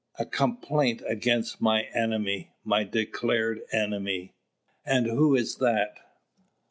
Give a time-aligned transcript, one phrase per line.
[0.17, 4.33] "A complaint against my enemy, my declared enemy."
[4.83, 5.93] "And who is that?"